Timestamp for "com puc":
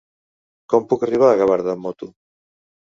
0.73-1.05